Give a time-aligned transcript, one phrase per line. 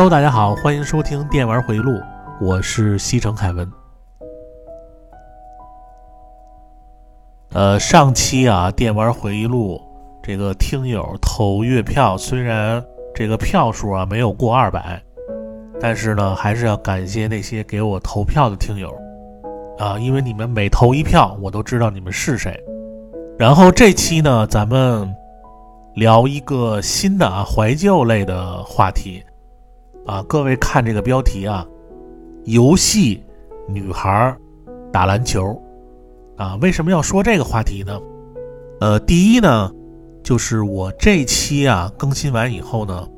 [0.00, 2.00] Hello，大家好，欢迎收听电玩回忆录，
[2.40, 3.70] 我是西城凯文。
[7.52, 9.78] 呃，上期啊，电玩回忆录
[10.22, 12.82] 这个听友投月票，虽然
[13.14, 14.98] 这个票数啊没有过二百，
[15.78, 18.90] 但是呢，还是要感谢那些给我投票的听友
[19.78, 22.58] 啊，因为你们每投一票，我都知道你们是谁。
[23.38, 25.14] 然后这期呢，咱们
[25.92, 29.22] 聊一个新的啊怀旧类的话题
[30.06, 31.66] 啊，各位看这个标题啊，
[32.44, 33.22] 游戏
[33.68, 34.36] 女孩
[34.92, 35.60] 打篮球。
[36.36, 38.00] 啊，为什么要说这个话题呢？
[38.80, 39.70] 呃，第一呢，
[40.22, 43.08] 就是我这期啊更新完以后呢，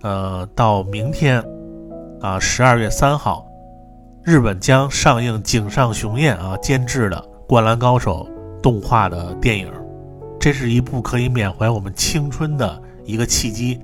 [0.00, 1.44] 呃，到明天
[2.18, 3.46] 啊十二月三号，
[4.24, 8.26] 日本将上映井上雄彦啊监制的《灌篮高手》
[8.62, 9.70] 动画的电影，
[10.40, 13.78] 这是一部可以缅怀我们青春的一个契机。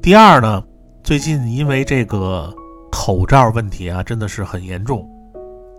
[0.00, 0.64] 第二呢，
[1.02, 2.54] 最近因为这个
[2.92, 5.08] 口罩问题啊，真的是很严重。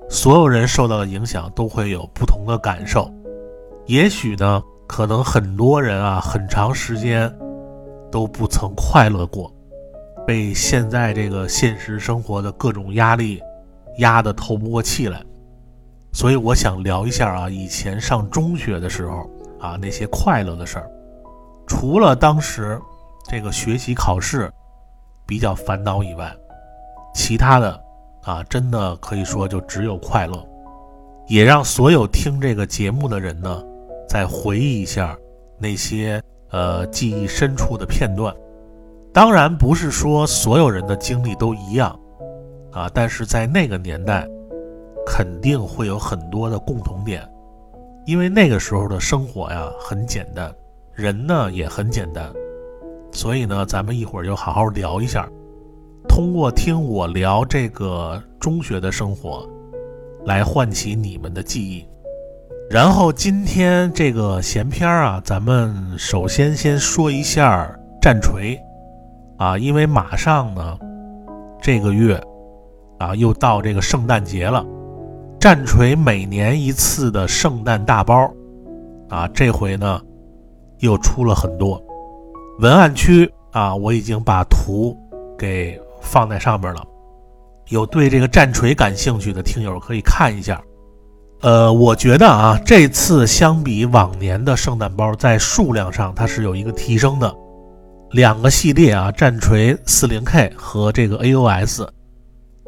[0.10, 3.10] 所有人受到的影响都会有不同的感受，
[3.86, 7.34] 也许呢，可能很多人啊，很长时间
[8.12, 9.54] 都不曾快乐过，
[10.28, 13.42] 被现在这个现实生活的各种压力
[14.00, 15.24] 压得透不过气来。
[16.12, 19.30] 所以我想聊一下啊，以前上中学的时候
[19.62, 20.92] 啊，那些快乐的事儿。
[21.68, 22.78] 除了当时
[23.30, 24.52] 这个学习考试
[25.32, 26.30] 比较烦恼以外，
[27.14, 27.82] 其他的。
[28.24, 30.46] 啊，真的可以说就只有快乐，
[31.28, 33.64] 也让所有听这个节目的人呢，
[34.10, 35.18] 再回忆一下
[35.58, 38.36] 那些呃记忆深处的片段。
[39.14, 41.98] 当然不是说所有人的经历都一样
[42.74, 44.28] 啊，但是在那个年代，
[45.08, 47.26] 肯定会有很多的共同点，
[48.06, 50.54] 因为那个时候的生活呀很简单，
[50.94, 52.32] 人呢也很简单，
[53.12, 55.28] 所以呢，咱们一会儿就好好聊一下。
[56.08, 59.48] 通过听我聊这个中学的生活，
[60.26, 61.86] 来唤起你们的记忆。
[62.70, 67.70] 然后今天这个闲篇啊，咱们首先先说一下
[68.02, 68.60] 战锤
[69.38, 70.80] 啊，因为马上呢
[71.62, 72.20] 这个月
[72.98, 74.66] 啊又到这个圣诞节了。
[75.40, 78.32] 战锤每年一次的圣诞大包
[79.10, 80.02] 啊，这回呢
[80.80, 81.82] 又出了很多。
[82.62, 84.98] 文案区啊，我已经把图
[85.38, 85.80] 给。
[86.04, 86.84] 放在上面了，
[87.70, 90.60] 有对这个战锤感兴趣的听友可以看一下。
[91.42, 97.32] 呃，我觉得啊，这次相比往年的圣诞包，在数量上它是有一个提升的。
[98.10, 101.88] 两个系列啊，战锤 40K 和这个 AOS。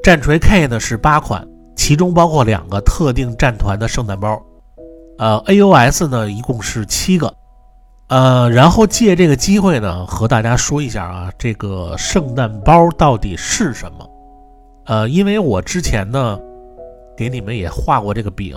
[0.03, 1.43] 战锤 K 呢是八款，
[1.75, 4.39] 其中包括两个特定战团的圣诞包。
[5.17, 7.33] 呃，AOS 呢一共是七个。
[8.13, 14.07] 呃，然后借这个机会呢，和大家说一下啊，这个圣诞包到底是什么？
[14.85, 16.39] 呃，因为我之前呢，
[17.17, 18.55] 给你们也画过这个饼，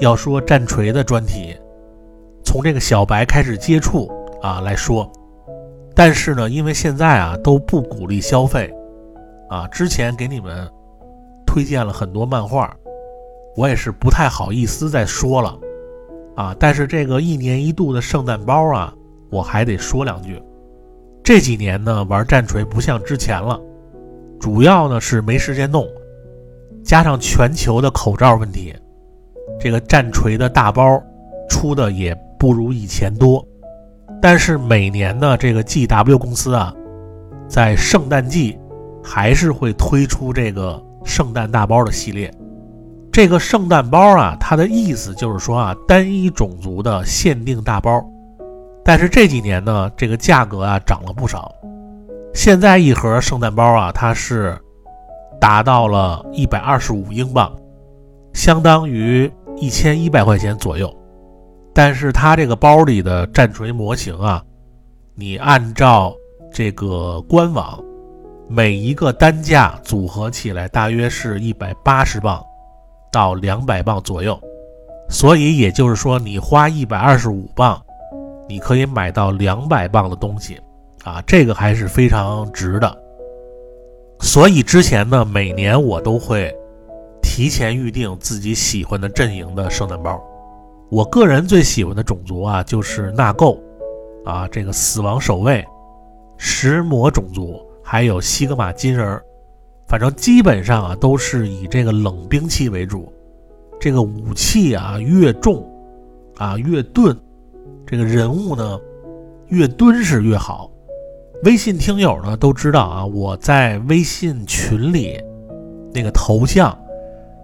[0.00, 1.56] 要说战锤的专题，
[2.44, 4.12] 从这个小白开始接触
[4.42, 5.10] 啊来说，
[5.94, 8.70] 但是呢，因为现在啊都不鼓励消费，
[9.48, 10.70] 啊，之前给你们
[11.46, 12.70] 推荐了很多漫画，
[13.56, 15.58] 我也是不太好意思再说了。
[16.34, 18.94] 啊，但是这个一年一度的圣诞包啊，
[19.30, 20.42] 我还得说两句。
[21.22, 23.60] 这几年呢，玩战锤不像之前了，
[24.40, 25.86] 主要呢是没时间弄，
[26.82, 28.74] 加上全球的口罩问题，
[29.60, 31.00] 这个战锤的大包
[31.48, 33.46] 出的也不如以前多。
[34.20, 36.74] 但是每年呢，这个 GW 公司啊，
[37.46, 38.58] 在圣诞季
[39.02, 42.32] 还是会推出这个圣诞大包的系列。
[43.12, 48.02] 这个圣诞包啊，它的意思就是说啊，单一种族的限定大包。
[48.82, 51.54] 但是这几年呢，这个价格啊涨了不少。
[52.32, 54.58] 现在一盒圣诞包啊，它是
[55.38, 57.54] 达到了一百二十五英镑，
[58.32, 60.90] 相当于一千一百块钱左右。
[61.74, 64.42] 但是它这个包里的战锤模型啊，
[65.14, 66.14] 你按照
[66.50, 67.78] 这个官网，
[68.48, 72.42] 每一个单价组合起来大约是一百八十磅。
[73.12, 74.36] 到两百磅左右，
[75.08, 77.80] 所以也就是说，你花一百二十五磅，
[78.48, 80.58] 你可以买到两百磅的东西，
[81.04, 82.98] 啊，这个还是非常值的。
[84.20, 86.50] 所以之前呢，每年我都会
[87.20, 90.18] 提前预定自己喜欢的阵营的圣诞包。
[90.90, 93.58] 我个人最喜欢的种族啊，就是纳垢，
[94.24, 95.64] 啊，这个死亡守卫、
[96.38, 99.24] 石魔种族，还有西格玛金人儿。
[99.92, 103.12] 反正基本上啊，都是以这个冷兵器为主，
[103.78, 105.62] 这个武器啊越重，
[106.38, 107.14] 啊越钝，
[107.86, 108.80] 这个人物呢
[109.48, 110.70] 越敦实越好。
[111.44, 115.20] 微信听友呢都知道啊，我在微信群里
[115.92, 116.74] 那个头像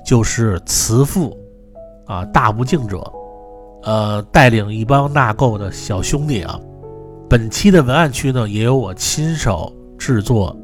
[0.03, 1.37] 就是慈父
[2.06, 3.12] 啊，大不敬者，
[3.83, 6.59] 呃，带领一帮纳垢的小兄弟啊。
[7.29, 10.56] 本期的文案区呢，也有我亲手制作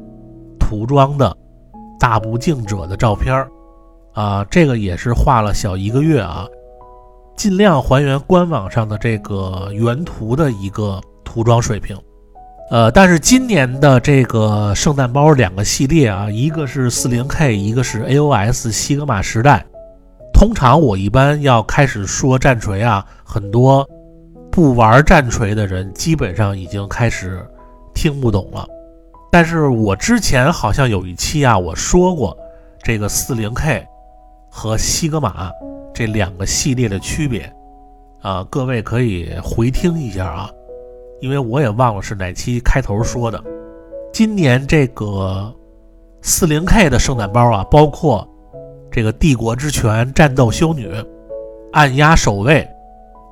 [0.59, 1.37] 涂装的
[1.99, 3.45] 大不敬者的照片
[4.13, 6.47] 啊，这个也是画了小一个月啊，
[7.35, 11.97] 尽量还原官网上的这个原图的一个涂装水平。
[12.71, 19.63] 呃，但是今年的这个圣诞包两个系列啊，一个是四零 K，一个是 AOS 西格玛时代。
[20.33, 23.87] 通常我一般要开始说战锤啊，很多
[24.51, 27.45] 不玩战锤的人基本上已经开始
[27.93, 28.67] 听不懂了。
[29.37, 32.37] 但是我之前好像有一期啊，我说过
[32.81, 33.85] 这个四零 K
[34.49, 35.51] 和西格玛
[35.93, 37.53] 这两个系列的区别
[38.21, 40.49] 啊，各位可以回听一下啊。
[41.19, 43.43] 因为我也忘了是哪期开头说的，
[44.13, 45.53] 今年这个
[46.21, 48.25] 四零 K 的圣诞包啊，包括
[48.89, 50.89] 这个帝国之拳、战斗修女、
[51.73, 52.65] 暗压守卫、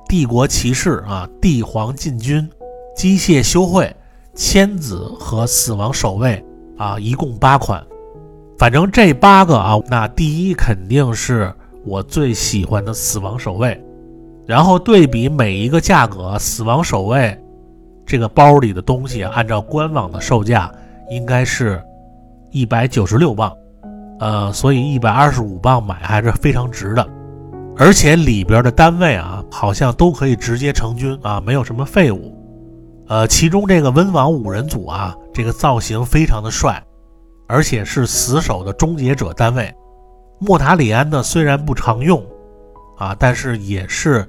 [0.06, 2.46] 帝国骑士啊、帝皇禁军、
[2.94, 3.90] 机械修会、
[4.34, 6.44] 千子和死亡守卫
[6.76, 7.82] 啊，一共八款。
[8.58, 11.52] 反正这八个啊，那第一肯定是
[11.84, 13.82] 我最喜欢的死亡守卫，
[14.46, 17.38] 然后对比每一个价格，死亡守卫。
[18.06, 20.70] 这个包里的东西，按照官网的售价
[21.10, 21.82] 应该是
[22.50, 23.50] 一百九十六磅，
[24.20, 27.06] 呃，所以一百二十五磅买还是非常值的。
[27.76, 32.36] 而且里边的单位啊，好像都可以直接成军啊，没有什么废物。
[33.14, 36.82] 呃，其中这个温网五人组啊，这个造型非常的帅，
[37.46, 39.72] 而且是死守的终结者单位。
[40.40, 42.20] 莫塔里安呢，虽然不常用
[42.98, 44.28] 啊，但是也是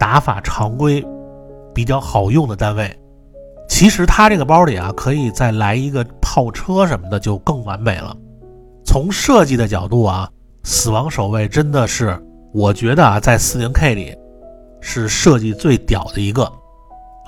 [0.00, 1.06] 打法常规。
[1.72, 2.92] 比较好用的单位，
[3.68, 8.16] 其实它这个包里啊，可以再来一个炮车什么的，就更完美了。
[8.84, 10.28] 从设计的角度啊，
[10.64, 12.20] 死亡守卫真的是，
[12.52, 14.16] 我觉得啊，在四零 K 里
[14.80, 16.52] 是设计最屌的一个。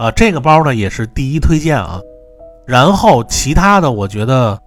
[0.00, 2.00] 啊，这个包呢也是第一推荐啊。
[2.66, 4.58] 然后其他的，我觉得，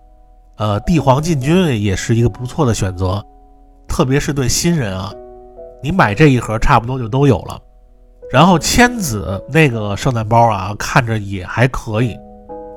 [0.58, 3.20] 呃，帝皇禁军也是一个不错的选择，
[3.88, 5.12] 特别是对新人啊，
[5.82, 7.60] 你买这一盒差不多就都有了。
[8.32, 12.16] 然后千子那个圣诞包啊，看着也还可以，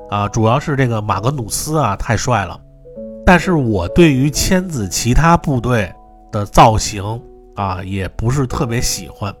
[0.09, 2.59] 啊，主要是这个马格努斯啊太帅了。
[3.23, 5.93] 但是我对于千子其他部队
[6.31, 7.21] 的造型
[7.55, 9.31] 啊，也不是特别喜欢。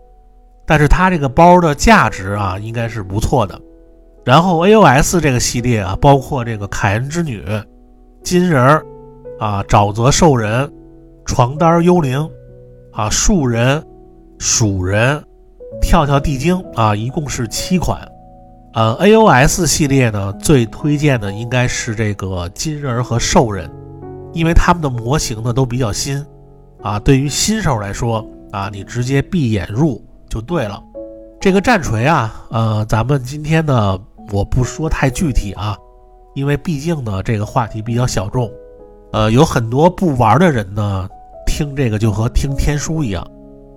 [0.67, 3.59] 但是它这个包的价值啊，应该是不错的。
[4.23, 7.43] 然后 A.O.S 这个系列啊，包括这个凯恩之女、
[8.21, 8.85] 金人儿
[9.39, 10.71] 啊、沼泽兽人、
[11.25, 12.29] 床单幽灵
[12.91, 13.83] 啊、树人、
[14.37, 15.23] 鼠人。
[15.81, 17.99] 跳跳地精啊，一共是七款。
[18.73, 23.69] 呃，A.O.S 系列呢，最推荐的应该是这个金人和兽人，
[24.33, 26.25] 因为他们的模型呢都比较新
[26.81, 26.97] 啊。
[26.97, 30.81] 对于新手来说啊，你直接闭眼入就对了。
[31.39, 33.99] 这个战锤啊，呃，咱们今天呢，
[34.31, 35.77] 我不说太具体啊，
[36.35, 38.51] 因为毕竟呢，这个话题比较小众。
[39.13, 41.07] 呃，有很多不玩的人呢，
[41.45, 43.25] 听这个就和听天书一样。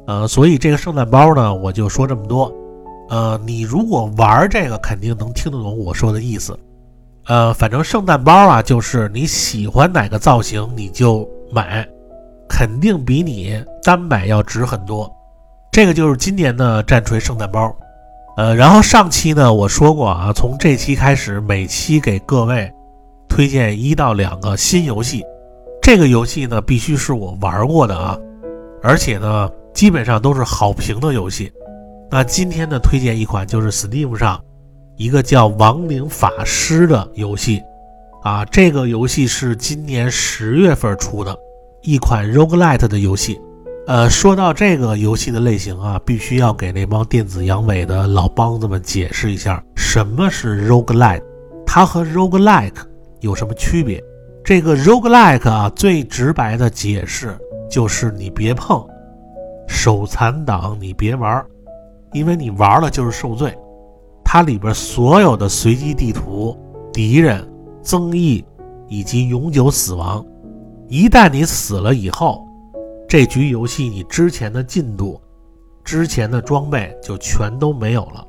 [0.06, 2.52] 呃，所以这个圣诞包呢，我就说这么多。
[3.10, 6.58] 呃，你如果玩这个，肯定能听得懂我说的意思。
[7.26, 11.86] 呃，反正圣诞包啊，就是你喜欢哪个造型你就买，
[12.48, 15.08] 肯定比你单买要值很多。
[15.72, 17.74] 这个就是今年的战锤圣诞包。
[18.36, 22.70] 呃，然后上期呢我说过啊，从这期开始，每期给各位
[23.28, 25.22] 推荐一到两个新游戏。
[25.82, 28.18] 这个游戏呢必须是我玩过的啊，
[28.82, 29.50] 而且呢。
[29.72, 31.50] 基本上都是好评的游戏。
[32.10, 34.42] 那今天的推荐一款就是 Steam 上
[34.96, 37.62] 一个叫《亡灵法师》的游戏
[38.24, 41.34] 啊，这个游戏是今年十月份出的
[41.82, 43.40] 一款 Roguelite 的游戏。
[43.90, 51.24] 呃，说到这个游戏的类型啊，必须要给那帮电子阳痿的老梆子们解释一下什么是 Roguelite，
[51.66, 52.76] 它和 Roguelike
[53.18, 54.00] 有什么区别？
[54.44, 57.36] 这个 Roguelike 啊，最直白的解释
[57.68, 58.80] 就是你别碰。
[59.66, 61.44] 手残党，你别玩，
[62.12, 63.52] 因为你玩了就是受罪。
[64.24, 66.56] 它里边所有的随机地图、
[66.92, 67.44] 敌人、
[67.82, 68.44] 增益
[68.86, 70.24] 以及永久死亡，
[70.86, 72.46] 一旦你死了以后，
[73.10, 75.20] 这局游戏你之前的进度、
[75.82, 78.24] 之前的装备就全都没有了。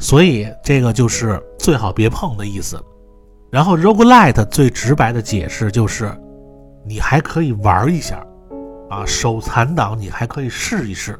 [0.00, 2.76] 所以这个就是最好别碰的意思。
[3.52, 6.12] 然后 Roguelite 最直白的解释就是，
[6.84, 8.26] 你还可以玩一下。
[8.88, 11.16] 啊，手残党你还可以试一试，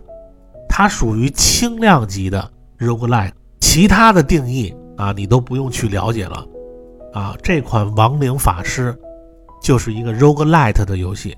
[0.68, 3.30] 它属于轻量级的 roguelike，
[3.60, 6.44] 其他的定义啊你都不用去了解了。
[7.12, 8.92] 啊，这款《亡灵法师》
[9.62, 11.36] 就是一个 roguelite 的游戏。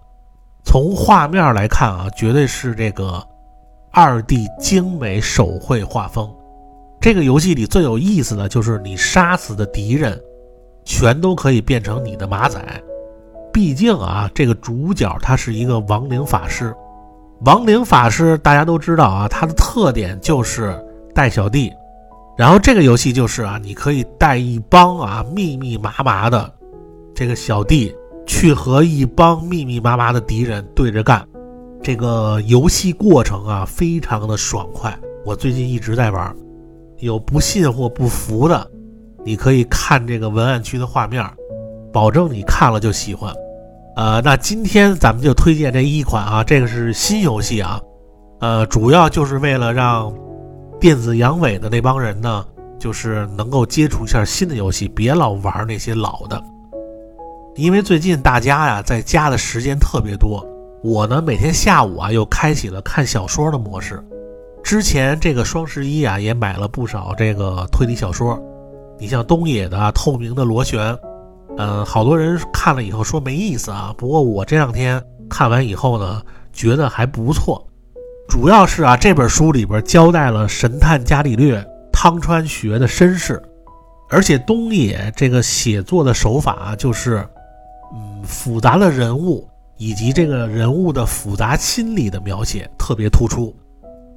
[0.64, 3.23] 从画面来看啊，绝对是这个
[3.90, 6.33] 二 D 精美手绘画风。
[7.00, 10.19] 这个游戏里最有意思的就是你杀死的敌人，
[10.85, 12.62] 全都可以变成你的马仔。
[13.52, 16.75] 毕竟啊，这个主角他是一个亡灵法师。
[17.45, 20.81] 亡灵法师大家都知道啊，他的特点就是
[21.12, 21.73] 带小弟。
[22.35, 26.50] 然后这个游戏就是啊，你可以带一帮啊密密麻麻的
[27.14, 27.95] 这个小弟
[28.33, 31.23] 去和一帮密密麻麻的敌人对着干。
[31.83, 34.99] 这个游戏过程啊，非常的爽快。
[35.27, 36.35] 我最近一直在玩。
[37.01, 38.71] 有不信或不服的，
[39.23, 41.23] 你可以看这个文案区的画面，
[41.93, 43.31] 保证你看了就喜欢。
[43.97, 47.79] 呃，那今天咱们就推荐这一款啊，这个是新游戏啊，
[48.41, 50.11] 呃，主要就是为了让
[50.81, 52.47] 电子阳痿的那帮人呢，
[52.79, 56.43] 就是能够接触一下新的游戏，别老玩那些老的。
[57.55, 60.47] 因为最近大家呀在家的时间特别多，
[60.83, 64.03] 我呢每天下午啊又开启了看小说的模式。
[64.63, 68.41] 之前这个双十一啊，也买了不少这个推理小说。
[68.99, 70.81] 你像东野的《透明的螺旋》，
[71.59, 73.95] 嗯，好多人看了以后说没意思啊。
[73.99, 77.67] 不过我这两天看完以后呢，觉得还不错。
[78.29, 83.43] 主要是啊，这本书里边交代了神探伽利略汤川学的身世，
[84.09, 87.27] 而且东野这个写作的手法就是，
[87.93, 89.47] 嗯，复杂的人物
[89.77, 93.55] 以及这个人物的复杂心理的描写特别突出。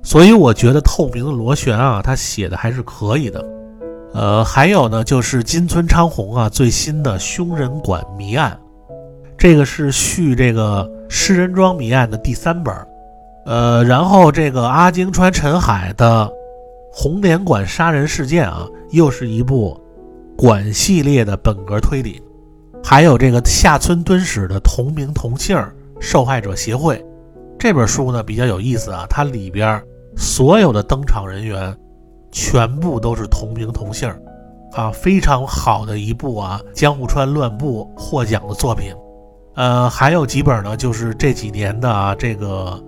[0.04, 3.44] 所以我觉得透明的螺旋啊，他写的还是可以的。
[4.14, 8.58] 呃，还有呢，就是金村昌宏啊最新的《凶人馆谜案》，
[9.38, 12.74] 这个是续这个《诗人庄谜案》的第三本。
[13.46, 16.26] 呃，然后这个阿京川陈海的
[16.92, 19.78] 《红莲馆杀人事件》啊，又是一部
[20.38, 22.22] 馆系列的本格推理。
[22.88, 25.58] 还有这个下村敦史的同名同姓
[26.00, 27.04] 受害者协会
[27.58, 29.82] 这本书呢，比较有意思啊，它里边。
[30.16, 31.76] 所有的登场人员
[32.32, 34.08] 全部都是同名同姓
[34.74, 38.94] 啊，非常好的一部啊江户川乱步获奖的作品。
[39.56, 42.82] 呃，还有几本呢，就是这几年的啊这个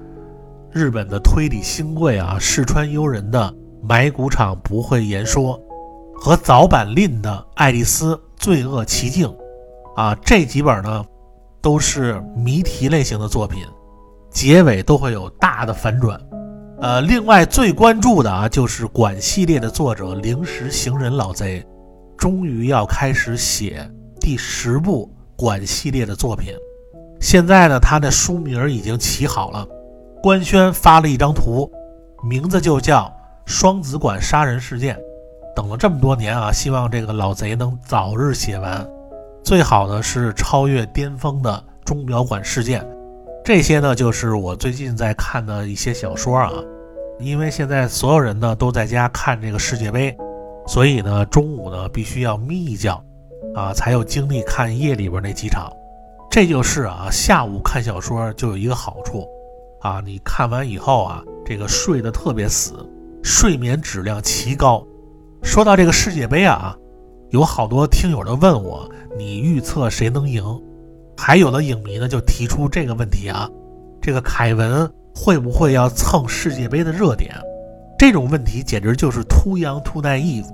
[0.72, 3.50] 日本的推理新贵啊世川悠人的
[3.82, 5.60] 《埋骨场不会言说》
[6.14, 9.28] 和早坂令的《爱丽丝罪恶奇境》
[9.98, 11.04] 啊，这几本呢
[11.60, 13.66] 都是谜题类型的作品，
[14.30, 16.20] 结尾都会有大的反转。
[16.80, 21.66] 呃，另外最关注的啊，就是《管》系列的作者灵石行人老贼，
[22.16, 26.54] 终于要开始写第十部《管》系列的作品。
[27.20, 29.68] 现在呢，他的书名已经起好了，
[30.22, 31.68] 官宣发了一张图，
[32.24, 33.06] 名字就叫
[33.52, 34.96] 《双子馆杀人事件》。
[35.56, 38.88] 等了这么多年啊，希望这个老贼能早日写完，
[39.48, 42.86] 最好的是超越巅峰的钟表馆事件。
[43.46, 46.52] 这些呢，就是我最近在看的一些小说啊。
[47.18, 50.14] 因为现在所有人呢都在家看这个世界杯，
[50.68, 53.02] 所以呢中午呢必须要眯一觉，
[53.56, 55.72] 啊，才有精力看夜里边那几场。
[56.30, 59.26] 这就是啊，下午看小说就有一个好处，
[59.80, 62.74] 啊，你看完以后啊，这个睡得特别死，
[63.24, 64.86] 睡眠质量奇高。
[65.42, 66.76] 说到这个世界杯啊，
[67.30, 70.44] 有好多听友都问我，你预测谁能赢？
[71.16, 73.50] 还有的影迷呢，就提出这个问题啊，
[74.02, 77.34] 这个凯文会不会要蹭世界杯的热点？
[77.98, 80.46] 这种问题简直就是 too young too naive，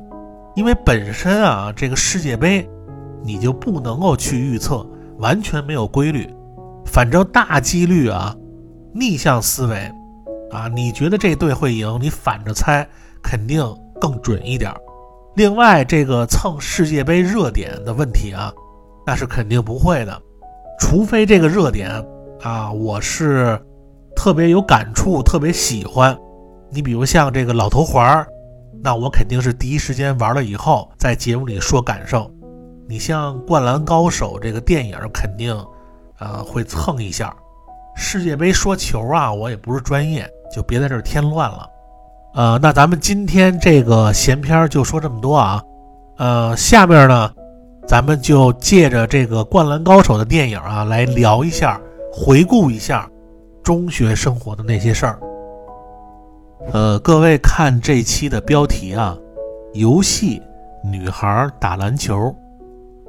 [0.55, 2.65] 因为本身啊，这个世界杯
[3.23, 6.33] 你就不能够去预测，完全没有规律。
[6.85, 8.35] 反正大几率啊，
[8.93, 9.91] 逆向思维
[10.51, 12.87] 啊，你觉得这队会赢，你反着猜
[13.21, 13.61] 肯定
[13.99, 14.77] 更准一点儿。
[15.35, 18.53] 另外，这个蹭世界杯热点的问题啊，
[19.05, 20.21] 那是肯定不会的。
[20.79, 21.89] 除非这个热点
[22.41, 23.59] 啊，我是
[24.15, 26.15] 特别有感触、特别喜欢。
[26.69, 28.27] 你比如像这个老头环儿，
[28.83, 32.29] 那我肯定是第一时间玩了以后，在节目里说感受。
[32.87, 35.55] 你像《灌篮高手》这个电影，肯定
[36.19, 37.35] 呃会蹭一下。
[37.95, 41.67] 世界杯说球啊，我也不是专业，就别在这儿添乱了。
[42.33, 45.63] 呃，那咱们今天这个闲篇就说这么多啊。
[46.17, 47.31] 呃，下面呢。
[47.85, 51.77] 咱们就借着这个《灌篮高手》的电影啊，来聊一下，
[52.13, 53.09] 回顾一下
[53.61, 55.19] 中学生活的那些事儿。
[56.71, 59.17] 呃，各位看这期的标题啊，
[59.73, 60.41] 游戏
[60.81, 62.33] 女孩打篮球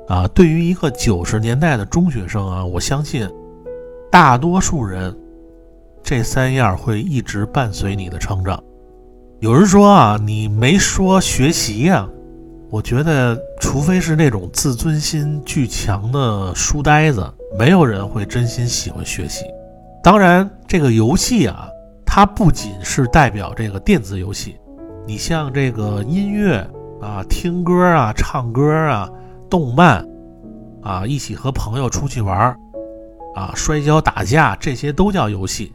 [0.08, 3.30] 啊，对于一个九十年代的中学生啊，我相信
[4.10, 5.16] 大多数人
[6.02, 8.60] 这三样会一直伴随你的成长。
[9.44, 12.08] 有人说啊，你没说学习呀。
[12.70, 19.44] 我觉得，除非是那种自尊心巨强的书呆子，没有人会真心喜欢学习。
[20.02, 21.68] 当然，这个游戏啊，
[22.06, 24.56] 它不仅是代表这个电子游戏，
[25.06, 26.66] 你像这个音乐
[27.02, 29.10] 啊、听歌啊、唱歌啊、
[29.50, 30.02] 动漫
[30.82, 32.56] 啊，一起和朋友出去玩
[33.34, 35.70] 啊、摔跤打架，这些都叫游戏。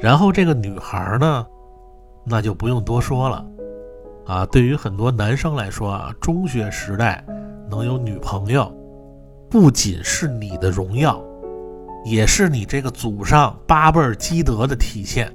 [0.00, 1.46] 然后这个女孩呢，
[2.24, 3.46] 那就不用多说了。
[4.26, 7.24] 啊，对于很多男生来说啊，中学时代
[7.68, 8.72] 能有女朋友，
[9.50, 11.20] 不仅是你的荣耀，
[12.04, 15.34] 也是你这个祖上八辈积德的体现。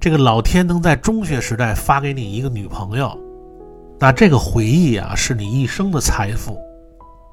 [0.00, 3.18] 这个老天能在中学时代发给你一个女朋友，
[3.98, 6.56] 那这个回忆啊，是你一生的财富。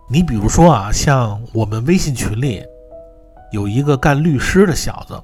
[0.10, 2.62] 你比如说啊，像我们微信群里
[3.51, 5.22] 有一个干律师的小子，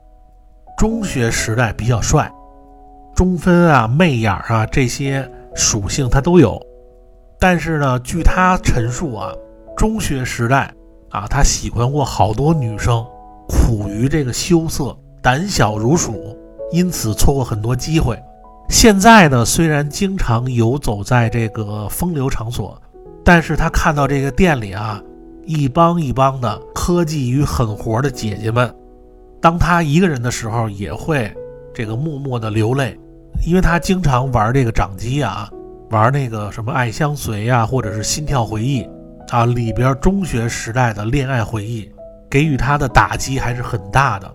[0.78, 2.32] 中学时代比较帅，
[3.16, 5.30] 中分啊、媚眼啊这些。
[5.56, 6.62] 属性他都有，
[7.40, 9.34] 但是呢，据他陈述啊，
[9.76, 10.72] 中学时代
[11.10, 13.04] 啊，他喜欢过好多女生，
[13.50, 16.38] 苦于这个羞涩，胆小如鼠，
[16.72, 18.18] 因此错过很多机会。
[18.70, 22.80] 现在呢，虽然经常游走在这个风流场所，
[23.26, 25.02] 但是他看到这个店里啊，
[25.46, 28.74] 一帮一帮的科技与狠活的姐姐们，
[29.42, 31.36] 当他一个人的时候，也会
[31.80, 33.00] 这个默默的流泪。
[33.48, 35.50] 因为他经常玩这个掌机啊，
[35.92, 38.84] 玩那个什么《爱相随》呀，或者是《心跳回忆》
[39.30, 41.90] 啊，里边中学时代的恋爱回忆，
[42.30, 44.30] 给予他的打击还是很大的。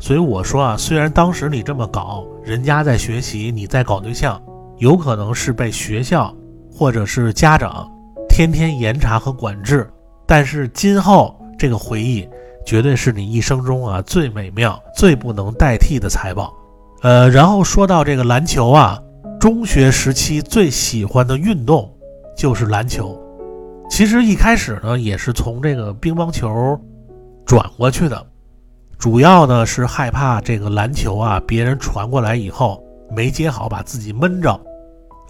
[0.00, 4.42] 所以我说啊，虽然当时你这么搞，人家在学习，你在搞对象，
[4.78, 6.34] 有可能是被学校
[6.72, 7.88] 或者是家长
[8.28, 9.88] 天天严查和管制，
[10.26, 12.28] 但是今后这个回忆
[12.66, 16.52] 绝对是你一生中啊最美妙、最不能代替的财宝。
[17.02, 19.00] 呃，然后说到这个篮球啊，
[19.38, 21.90] 中学时期最喜欢的运动
[22.36, 23.18] 就是篮球。
[23.88, 26.78] 其实一开始呢，也是从这个乒乓球
[27.46, 28.26] 转过去的，
[28.98, 32.82] 主要呢是害怕这个篮球啊，别人传过来以后
[33.16, 34.60] 没接好，把自己闷着。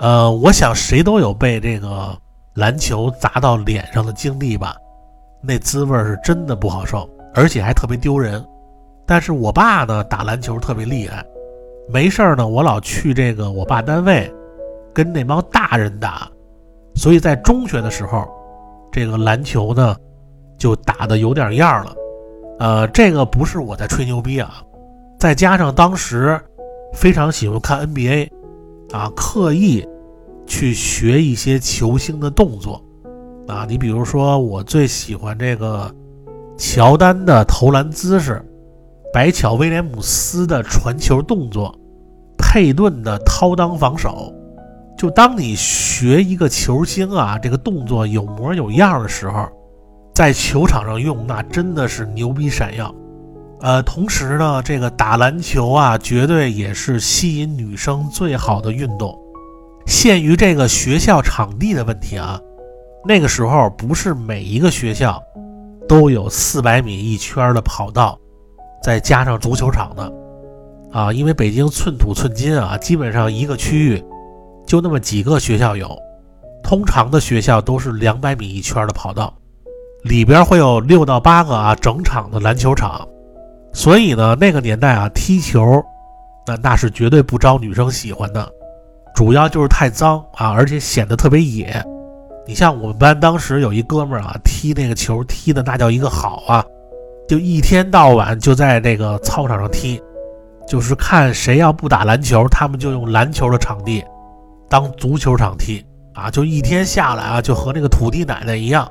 [0.01, 2.19] 呃，我想谁都有被这个
[2.55, 4.75] 篮球砸到脸上的经历吧，
[5.41, 8.45] 那滋味是真的不好受，而且还特别丢人。
[9.07, 11.25] 但是我爸呢，打篮球特别厉害。
[11.93, 14.33] 没事儿呢，我老去这个我爸单位，
[14.95, 16.31] 跟那帮大人打，
[16.95, 18.29] 所以在中学的时候，
[18.93, 19.97] 这个篮球呢
[20.57, 21.95] 就打的有点样了。
[22.61, 24.63] 呃，这个不是我在吹牛逼啊，
[25.19, 26.41] 再加上当时
[26.93, 28.31] 非常喜欢看 NBA，
[28.93, 29.85] 啊，刻意
[30.47, 32.85] 去学一些球星的动作，
[33.49, 35.93] 啊，你比如说我最喜欢这个
[36.57, 38.41] 乔丹的投篮姿势，
[39.13, 41.75] 白巧威廉姆斯的传球动作。
[42.53, 44.35] 佩顿的掏裆防守，
[44.99, 49.47] 就当你学一个球星啊，这个动作有模有样的时候，
[50.13, 52.93] 在球场上用，那真的是牛逼闪耀。
[53.61, 59.17] 呃，同时呢，这个打篮球啊，绝对也是吸引女生最好的运动。
[59.87, 62.41] 限于这个学校场地的问题啊，
[63.07, 65.23] 那个时候不是每一个学校
[65.89, 68.19] 都有四百米一圈的跑道，
[68.83, 70.13] 再加上足球场的。
[70.93, 74.03] 啊，因为北京寸土寸金啊，基本上一个区域
[74.67, 75.89] 就那么几个学校有，
[76.63, 79.33] 通常的学校都是两百米一圈的跑道，
[80.03, 83.07] 里边会有六到八个啊整场的篮球场，
[83.73, 85.81] 所以呢，那个年代啊踢球，
[86.47, 88.49] 那那是绝对不招女生喜欢的，
[89.15, 91.83] 主要就是太脏啊，而且显得特别野。
[92.47, 96.65] 你像我们班当时有一哥们儿啊，踢那个球踢的那叫一个好啊，
[97.29, 100.03] 就一天到晚就在那个操场上踢。
[100.71, 104.05] 就是看谁要不打篮球，他们就用篮球的场地
[104.69, 106.31] 当足球场踢啊！
[106.31, 108.89] 就一天下来啊，就和那个土地奶奶一样。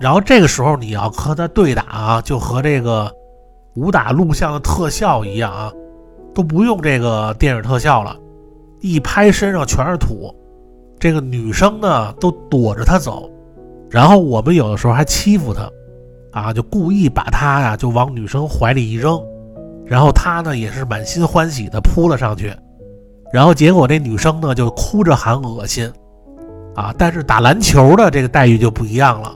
[0.00, 3.12] 然后这个时候你要和他对打啊，就和这个
[3.74, 5.70] 武打录像的特效一样啊，
[6.34, 8.16] 都不用这个电影特效了，
[8.80, 10.34] 一拍身上全是土。
[10.98, 13.30] 这个女生呢都躲着他走，
[13.90, 15.70] 然后我们有的时候还欺负他
[16.32, 19.22] 啊，就故意把他呀就往女生怀里一扔。
[19.86, 22.54] 然后他呢也是满心欢喜的扑了上去，
[23.32, 25.92] 然后结果这女生呢就哭着喊恶心，
[26.74, 26.94] 啊！
[26.96, 29.34] 但是打篮球的这个待遇就不一样了。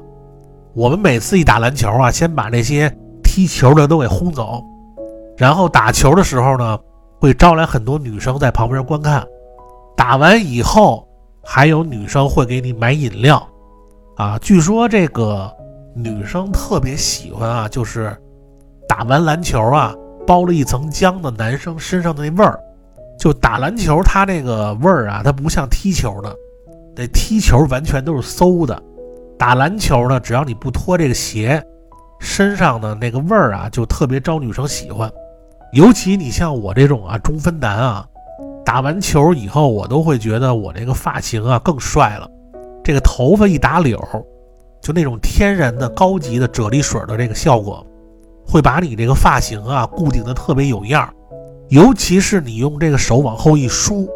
[0.74, 2.90] 我们每次一打篮球啊，先把那些
[3.22, 4.62] 踢球的都给轰走，
[5.36, 6.78] 然后打球的时候呢，
[7.20, 9.26] 会招来很多女生在旁边观看。
[9.96, 11.06] 打完以后，
[11.44, 13.46] 还有女生会给你买饮料，
[14.16, 14.38] 啊！
[14.38, 15.52] 据说这个
[15.94, 18.16] 女生特别喜欢啊，就是
[18.88, 19.94] 打完篮球啊。
[20.28, 22.60] 包了一层浆的男生身上的那味儿，
[23.18, 26.36] 就打篮球，他那个味儿啊，他不像踢球的，
[26.94, 28.82] 那踢球完全都是馊的，
[29.38, 31.64] 打篮球呢，只要你不脱这个鞋，
[32.20, 35.10] 身上的那个味儿啊，就特别招女生喜欢。
[35.72, 38.06] 尤其你像我这种啊中分男啊，
[38.66, 42.28] 打完球以后，我都会觉得我这个发型啊更帅了。
[42.84, 43.98] 这个头发一打绺，
[44.82, 47.86] 就那种天然的高级的啫喱水的这个效果，
[48.48, 51.12] 会把你这个发型啊固定的特别有样儿。
[51.68, 54.08] 尤其是你用这个手往后一梳。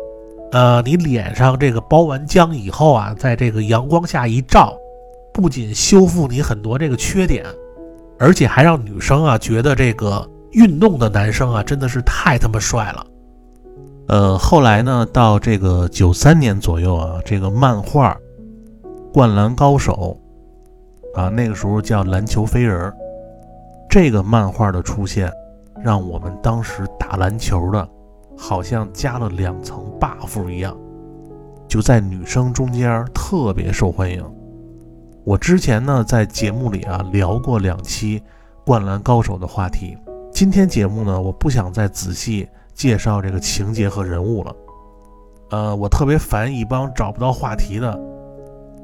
[0.52, 4.76] 呃，你脸上这个包完浆以后啊，在这个阳光下一照，
[5.32, 7.42] 不仅修复你很多这个缺点，
[8.18, 13.06] 而且还让女生啊觉得这个运动的男生啊真的是太他妈帅了。
[14.08, 18.14] 呃，后来呢，到这个九三年左右啊，这个漫画
[19.12, 20.14] 《灌篮高手》
[21.18, 22.90] 啊，那个时候叫《篮球飞人》，
[23.92, 25.30] 这个漫画的出现，
[25.84, 27.86] 让我们当时打篮球的。
[28.38, 30.74] 好像加了两层 buff 一样，
[31.68, 34.24] 就在女生中间特别受欢迎。
[35.24, 38.18] 我之前呢在节目里啊聊过两期
[38.64, 39.94] 《灌篮高手》的话题，
[40.32, 44.56] 今天节目呢我不想再仔细介绍这个情节和人物了。
[45.50, 48.00] 呃，我特别烦一帮找不到话题的，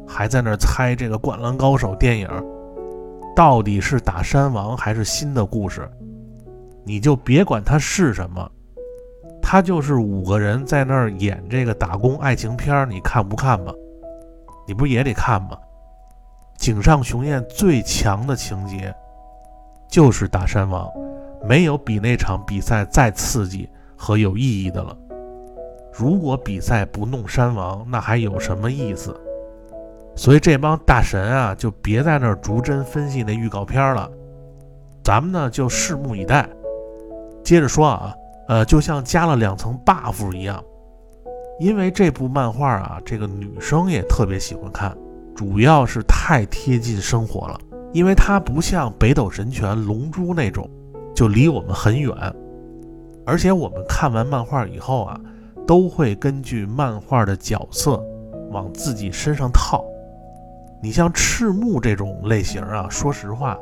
[0.07, 2.29] 还在那猜这个《灌篮高手》电影
[3.39, 5.89] 到底是打山王还是新的故事，
[6.85, 8.51] 你就别管它是什么。
[9.41, 13.73] 它就是五个人在那儿演这个打工爱情片你看不看吧？
[14.67, 15.57] 你不也得看吗？
[16.57, 18.93] 井上雄彦最强的情节
[19.89, 20.91] 就是打山王，
[21.49, 24.99] 没有比那场比赛再刺激和有意义的了。
[25.93, 29.17] 如果比赛不弄山王，那还有什么意思？
[30.19, 34.11] 所以这帮大神啊，就别在那儿逐帧分析那预告片了，
[35.05, 36.47] 咱们呢就拭目以待。
[37.43, 38.15] 接着说啊。
[38.49, 40.65] 呃，就像加了两层 buff 一样，
[41.61, 44.97] 因为这部漫画啊，这个女生也特别喜欢看，
[45.37, 47.61] 主要是太贴近生活了。
[47.93, 50.67] 因为它不像北斗神拳、龙珠那种，
[51.15, 52.15] 就离我们很远。
[53.27, 55.21] 而且我们看完漫画以后啊，
[55.67, 58.03] 都会根据漫画的角色
[58.51, 59.85] 往自己身上套。
[60.83, 63.59] 你像赤木这种类型啊，说实话，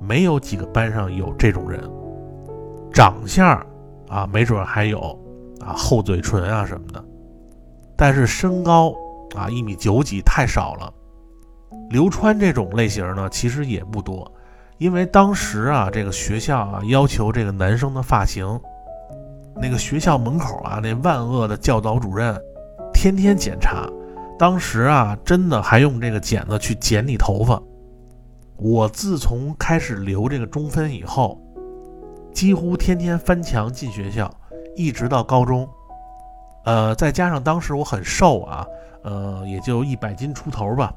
[0.00, 1.80] 没有几个班上有这种人，
[2.92, 3.64] 长相。
[4.08, 5.00] 啊，没准还有
[5.60, 7.04] 啊厚嘴唇啊什么的，
[7.96, 8.94] 但是身高
[9.34, 10.94] 啊一米九几太少了。
[11.90, 14.32] 流川这种类型呢，其实也不多，
[14.78, 18.46] 因为当时啊这个学校啊要求这个男生的发型，
[19.60, 22.40] 那个学校门口啊那万恶的教导主任
[22.94, 23.88] 天天检查，
[24.38, 27.62] 当时啊真的还用这个剪子去剪你头发。
[28.56, 31.40] 我自从开始留这个中分以后。
[32.32, 34.30] 几乎天天翻墙进学校，
[34.74, 35.66] 一直到高中，
[36.66, 38.66] 呃，再加上当时我很瘦啊，
[39.04, 40.92] 呃，也就一百斤出头吧。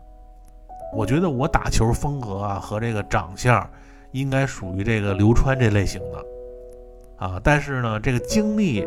[0.93, 3.65] 我觉得我打球风格啊和这个长相，
[4.11, 8.85] 应该属于这个流川这类型的，啊，但是呢，这个经历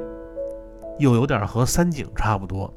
[0.99, 2.71] 又有点和三井差不多，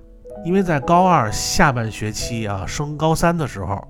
[0.46, 3.86] 因为在高二下半学期啊升高三的时候，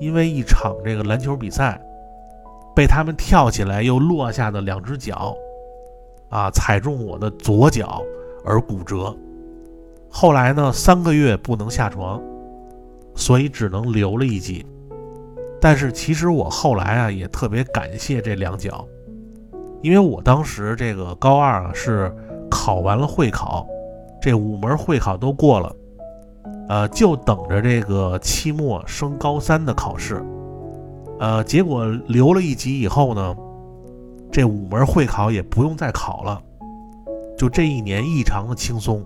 [0.00, 1.80] 因为一场这个篮球比赛。
[2.76, 5.34] 被他们跳起来又落下的两只脚，
[6.28, 8.00] 啊，踩中我的左脚
[8.44, 9.12] 而骨折。
[10.08, 12.22] 后来呢，三个月不能下床，
[13.16, 14.64] 所以只能留了一级。
[15.60, 18.86] 但是其实我后来啊，也特别感谢这两脚，
[19.82, 22.14] 因为我当时这个高二啊是
[22.48, 23.66] 考完了会考，
[24.22, 25.74] 这五门会考都过了，
[26.68, 30.22] 呃，就等着这个期末升高三的考试。
[31.18, 33.36] 呃，结果留了一级以后呢，
[34.30, 36.40] 这五门会考也不用再考了，
[37.36, 39.04] 就这一年异常的轻松，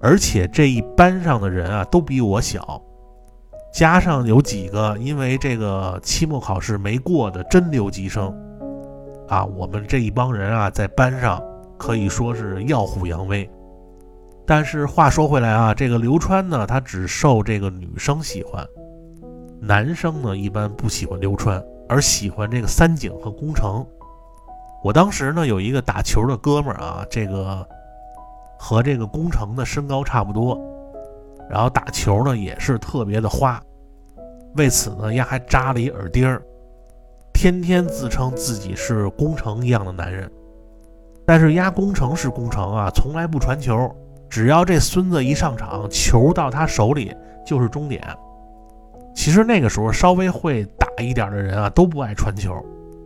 [0.00, 2.80] 而且这一班上的人啊都比我小，
[3.72, 8.32] 加上有几个因为这个期末考试没过的真留级生，
[9.26, 11.42] 啊，我们这一帮人啊在班上
[11.76, 13.50] 可以说是耀武扬威。
[14.48, 18.66] 但是话说回来啊，这个流川呢，他只受这个女生喜欢。
[19.60, 23.86] 男生呢一般不喜欢流川，而喜欢这个三井和宫城。
[24.82, 27.68] 我当时呢有一个打球的哥们儿啊，这个
[28.58, 30.58] 和这个宫城的身高差不多，
[31.50, 33.62] 然后打球呢也是特别的花。
[34.56, 36.42] 为此呢，丫还扎了一耳钉儿，
[37.34, 40.30] 天天自称自己是宫城一样的男人。
[41.26, 43.94] 但是压宫城是宫城啊，从来不传球，
[44.28, 47.14] 只要这孙子一上场，球到他手里
[47.46, 48.02] 就是终点。
[49.14, 52.54] 其实那个时候稍微会打一点的人啊，都不爱传球，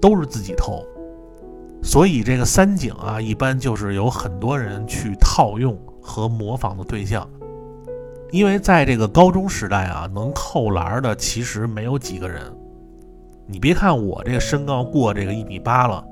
[0.00, 0.84] 都是自己投。
[1.82, 7.28] 所以这个三井啊，一般就是有很多人去套用和模仿的对象。
[8.30, 12.42] 因为在这个高中时代啊，能扣篮的其实没有几个人。
[13.46, 16.04] 你别看我这个身高过这个一米八了，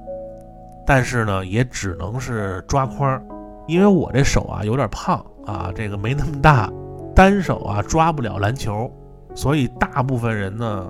[0.86, 3.22] 但是呢，也只能是抓筐，
[3.70, 6.70] 因为我这手啊有点胖啊，这个没那么大，
[7.14, 8.90] 单手啊抓不了篮球，
[9.34, 10.88] 所以大部分人呢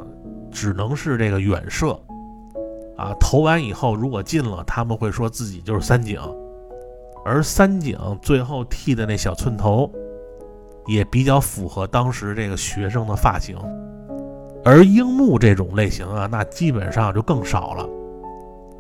[0.51, 1.93] 只能是这个远射，
[2.97, 6.19] 啊，投完以后如果进了，他们会说自己就是三井，
[7.25, 9.91] 而三井最后剃的那小寸头。
[10.87, 13.57] 也比较符合当时这个学生的发型，
[14.65, 17.89] 而樱木这种类型啊，那基本上就更少了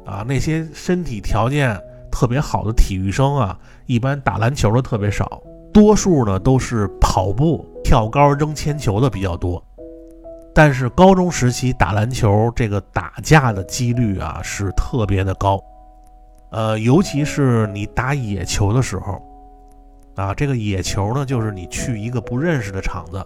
[0.06, 0.24] 啊。
[0.26, 1.78] 那些身体条件
[2.10, 5.42] 特别好的体育生啊，一般打篮球的特别少，
[5.72, 9.62] 多数呢都是跑步、跳高、扔铅球的比较多。
[10.54, 15.62] 但是高中时期打篮球，这个打架的几率啊是特别的高，
[16.50, 19.20] 呃，尤其是你打野球的时候。
[20.16, 23.24] 啊，这个野球呢，就是你去一个不认识的场子，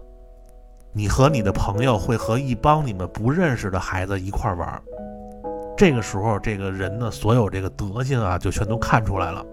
[0.92, 4.81] 你和你的朋友会和一帮你们不认识的孩子一块玩。
[5.76, 9.44] 这个时候，这个人的所有这个德行啊，就全都看出来了。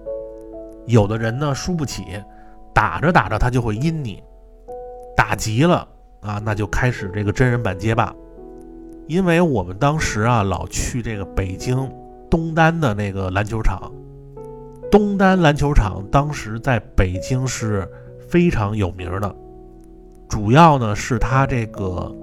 [0.86, 2.04] 有的人呢，输不起，
[2.74, 4.22] 打着打着他就会阴你，
[5.16, 5.88] 打急了
[6.22, 8.14] 啊，那就开始这个真人版街霸。
[9.08, 11.92] 因为我们当时啊，老去这个北京
[12.30, 13.92] 东单的那个篮球场。
[14.92, 17.90] 东单篮球场当时在北京是
[18.30, 19.36] 非常有名的，
[20.28, 22.14] 主要呢是它这个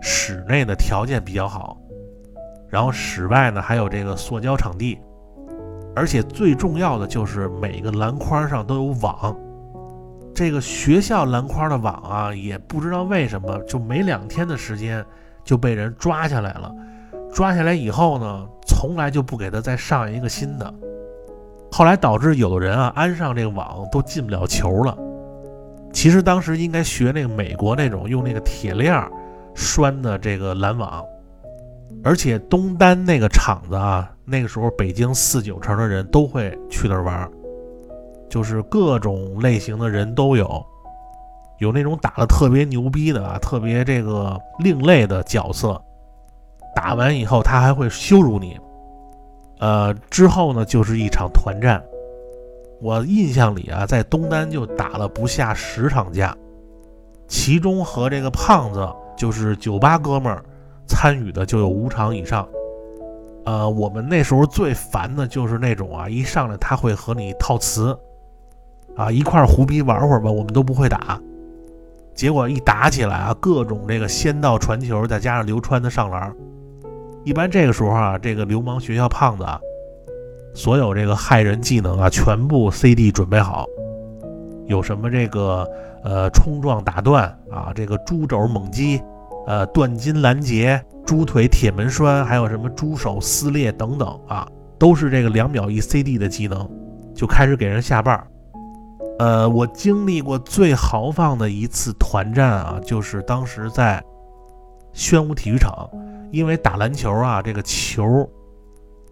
[0.00, 1.76] 室内的条件比较好，
[2.72, 4.98] 然后室外呢还有这个塑胶场地，
[5.94, 9.36] 而且最重要的就是每个篮筐上都有网。
[10.34, 15.04] 这个学校篮筐的网啊，也不知道为什么就没两天的时间
[15.44, 16.74] 就被人抓下来了，
[17.30, 20.74] 抓下来以后呢，从来就不给他再上一个新的。
[21.70, 24.96] 后来导致有的人啊安上这个网都进不了球了。
[25.92, 29.06] 其实当时应该学那个美国那种用那个铁链
[29.54, 31.04] 拴的这个篮网，
[32.04, 37.30] 而且东单那个场子啊，那个时候北京四九城的人都会去那儿玩，
[38.28, 40.64] 就是各种类型的人都有，
[41.58, 45.80] 有那种打的特别牛逼的啊，特别这个另类的角色，
[46.74, 48.58] 打完以后他还会羞辱你。
[49.60, 51.80] 呃，之后呢，就是一场团战。
[52.80, 56.36] 我印象里啊，在东单就打了不下十场架，
[57.28, 60.44] 其中和这个胖子就是酒吧哥们儿
[60.86, 62.46] 参与的就有五场以上。
[63.44, 67.98] 呃，我们那时候最烦的就是那种啊，一上来他会和你套词，
[68.96, 71.20] 啊，一块胡逼玩会儿吧，我们都不会打。
[72.14, 76.32] 结果一打起来啊，各种这个仙道传球，再加上流川的上篮。
[77.24, 79.58] 一般这个时候啊，这个流氓学校胖子啊，
[80.54, 83.66] 所有这个害人技能啊，全部 CD 准备好。
[84.66, 85.68] 有什么这个
[86.04, 89.02] 呃冲撞打断啊，这个猪肘猛击，
[89.46, 94.46] 呃断筋拦截，猪腿铁门栓，还有什么猪手撕裂等等啊，
[94.78, 96.68] 都是这个两秒一 CD 的技能，
[97.14, 98.26] 就开始给人下绊儿。
[99.18, 104.02] 呃，我经历过最豪放的一次团战啊，就是当时在
[104.92, 105.88] 宣武体育场。
[106.32, 108.26] 因为打篮球啊，这个球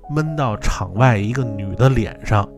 [0.08, 2.48] 闷到场外一个女的脸上，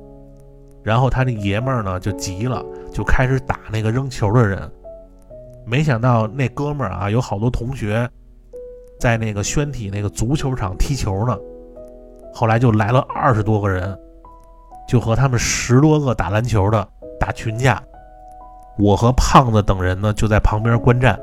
[0.85, 4.70] 然后他那爷们儿呢就急了，就开始打那个扔球的人。
[5.64, 8.09] 没想到那哥们儿啊，有好多同学
[8.98, 11.38] 在那个宣体那个足球场踢球呢。
[12.35, 13.98] 后来就来了二十多个人，
[14.88, 16.87] 就和他们十多个打篮球的
[17.20, 17.83] 打群架。
[18.79, 21.18] 我和胖子等人呢就在旁边观战。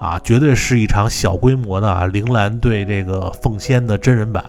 [0.00, 4.44] 啊，绝对是一场小规模的啊，铃兰对这个凤仙的真人版。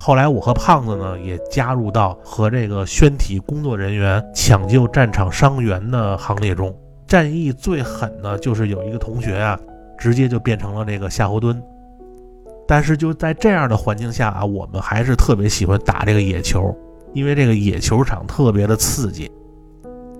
[0.00, 6.74] 后来我和胖子呢也加入到和这个宣体工作人员抢救战场伤员的行列中。
[7.08, 9.58] 战役最狠的就是有一个同学啊，
[9.98, 11.60] 直接就变成了这个夏侯惇。
[12.66, 16.76] 但是就在这样的环境下啊，我们还是特别喜欢打这个野球，
[17.14, 19.30] 因为这个野球场特别的刺激。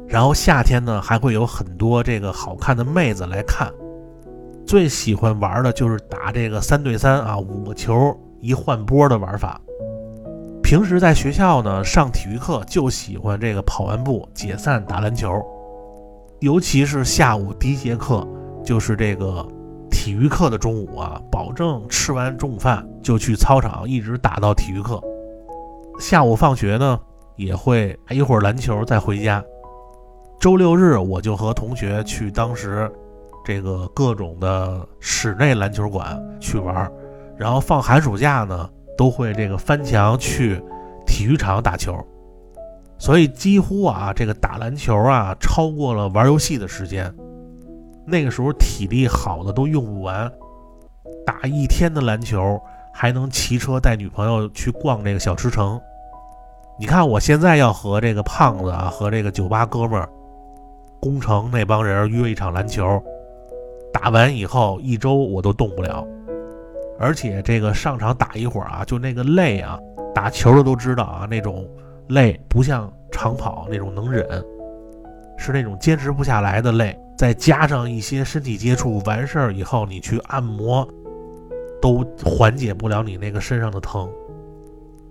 [0.08, 3.70] 然后夏天呢，还会有很多这个好看的妹子来看。
[4.64, 9.60] 最喜欢玩的就是打这个三对三啊，五个球一换波的玩法。
[10.62, 15.42] 平时在学校呢上体育课就喜欢这个跑完步解散打篮球，
[16.40, 18.26] 尤其是下午第一节课，
[18.64, 19.44] 就是这个
[19.90, 25.02] 体育课的中午啊，保证吃完中午饭就去操场一直打到体育课。
[25.98, 27.00] 下午放学呢
[27.36, 29.42] 也会一会儿篮球再回家。
[30.38, 32.90] 周六日我就和同学去当时。
[33.44, 36.86] 这个各种的室内篮球馆去玩，
[37.34, 40.62] 然后放寒暑假呢，都会这个翻墙去
[41.06, 41.96] 体育场打球。
[42.98, 47.12] 所以几乎啊，这个打篮球啊，超过了玩游戏的时间。
[48.04, 50.30] 那个时候体力好的都用不完，
[51.24, 52.60] 打一天的篮球，
[52.92, 55.80] 还能骑车带女朋友去逛这个小吃城。
[56.78, 60.08] 你看我现在要和这个胖子啊，和这个酒吧哥们儿，
[61.00, 63.02] 工程那帮人约一场篮球，
[63.92, 66.06] 打完以后一周我都动不了。
[66.98, 69.78] 而且这个上场打一会儿啊，就那个累啊，
[70.14, 71.68] 打球的都知道啊，那种
[72.08, 74.26] 累不像长跑那种能忍，
[75.36, 76.98] 是那种坚持不下来的累。
[77.16, 80.86] 再加上一些身体接触，完事儿以后你去按摩，
[81.82, 84.08] 都缓解不了你那个身上的疼。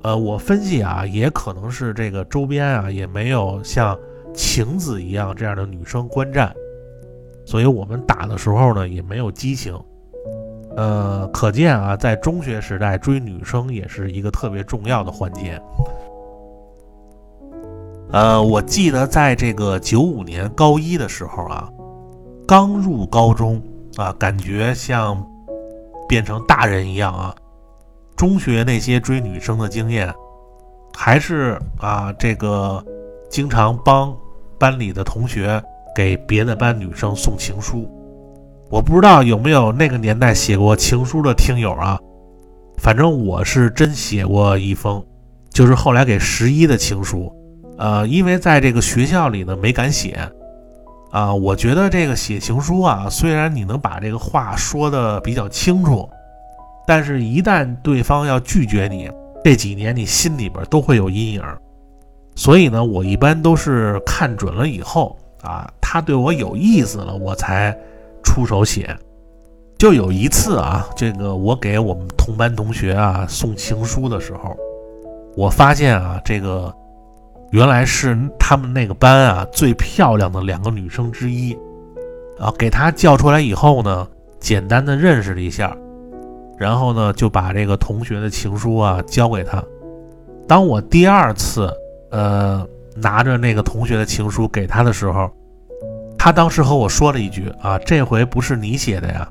[0.03, 3.97] 呃，我分析啊，也可能是这个周边啊也没有像
[4.33, 6.53] 晴子一样这样的女生观战，
[7.45, 9.77] 所以我们打的时候呢也没有激情。
[10.77, 15.60] 呃，可见啊，在中学时代追女生也是一个特别重要的环节。
[18.12, 21.70] 呃，我记得在这个九五年高一的时候啊，
[22.48, 23.62] 刚入高中
[23.98, 25.22] 啊，感觉像
[26.08, 27.36] 变成大人一样啊。
[28.15, 30.12] 中学那些追女生的经验，
[30.96, 32.84] 还是啊，这个
[33.30, 34.15] 经常帮
[34.58, 35.62] 班里的同学
[35.93, 37.88] 给别的班女生送情书。
[38.70, 42.00] 我不知道有没有那个年代写过情书的听友啊，
[42.78, 45.06] 反正我是真写过一封，
[45.52, 47.32] 就是后来给十一的情书。
[47.77, 50.19] 呃，因为在这个学校里呢没敢写，
[51.11, 56.09] 啊，我觉得这个写情书啊，虽然你能把这个话说的比较清楚，
[56.85, 59.09] 但是一旦对方要拒绝你，
[59.43, 61.43] 这几年你心里边都会有阴影。
[62.35, 67.77] 所以呢，我一般都是看准了以后啊，他对我有意思了，我才。
[68.23, 68.93] 出手写，
[69.77, 74.53] 就有一次啊，这个我给我们同班同学啊送情书的时候，
[75.37, 76.71] 我发现啊，这个
[77.51, 81.53] 原来是他们那个班啊最漂亮的两个女生之一，
[82.39, 84.07] 啊，给她叫出来以后呢，
[84.39, 85.75] 简单的认识了一下，
[86.57, 89.63] 然后呢就把这个同学的情书啊交给他。
[90.47, 91.71] 当我第二次
[92.12, 95.29] 呃拿着那个同学的情书给他的时候。
[96.19, 99.29] 他当时和我说了一句：“啊，这回不是你写的呀。”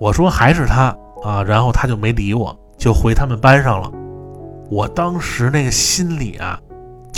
[0.00, 3.92] 我说：“还是他啊。”然后他就没理我，就回他们班上了。
[4.70, 6.58] 我当时那个心里啊，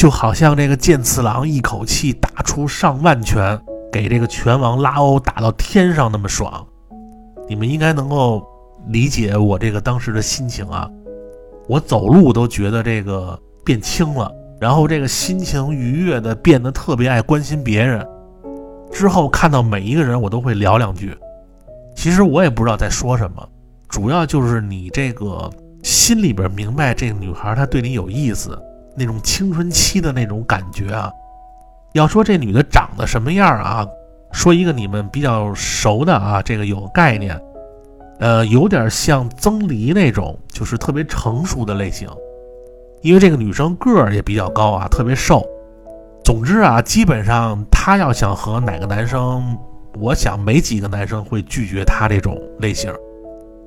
[0.00, 3.60] 就好像这个剑次郎一口气打出上万拳，
[3.92, 6.66] 给这个拳王拉欧打到天上那么爽。
[7.46, 8.42] 你们应该能够
[8.86, 10.88] 理解我这个当时的心情啊。
[11.68, 18.02] 我走路都觉得这个变轻了，然后这个心情愉悦的变得特别爱关心别人。
[18.90, 21.14] 之后看到每一个人，我都会聊两句。
[21.94, 23.46] 其实我也不知道在说什么，
[23.86, 25.50] 主要就是你这个
[25.82, 28.58] 心里边明白这个女孩她对你有意思，
[28.96, 31.10] 那种青春期的那种感觉啊。
[31.92, 33.86] 要说这女的长得什么样啊？
[34.32, 37.36] 说一个你们比较熟的啊，这个有概念，
[38.20, 42.08] 呃，有点像曾黎那种，就是特别成熟的类型。
[43.02, 45.44] 因为这个女生个儿也比较高啊，特别瘦。
[46.22, 49.58] 总之啊，基本上她要想和哪个男生，
[49.98, 52.94] 我想没几个男生会拒绝她这种类型。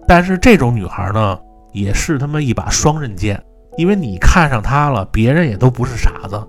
[0.07, 1.37] 但是这种女孩呢，
[1.73, 3.43] 也是他妈一把双刃剑，
[3.77, 6.41] 因为你看上她了，别人也都不是傻子。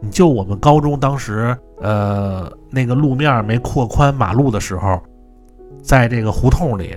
[0.00, 5.00] 你就我们高中当时，呃，那个路面没扩宽马路的时候，
[5.82, 6.96] 在这个胡同里，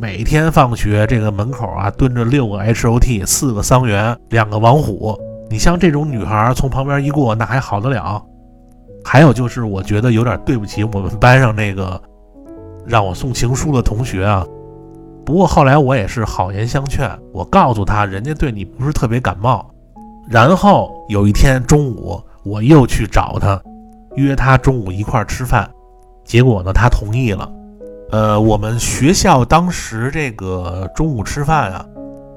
[0.00, 5.18] 每天放学这个门口啊蹲着六个 H O T，四个桑园，两个王虎。
[5.50, 8.22] 你像这种女孩从旁边一过，那还好得了？
[9.04, 12.00] 还有就是，我觉得有点对不起我们班上那个
[12.86, 14.46] 让我送情书的同学啊。
[15.28, 19.70] 不过后来我也是好言相劝，我告诉他，人家对你不是特别感冒。
[20.26, 23.60] 然后有一天中午，我又去找他，
[24.16, 25.70] 约他中午一块吃饭。
[26.24, 27.46] 结果呢，他同意了。
[28.10, 31.84] 呃，我们学校当时这个中午吃饭啊，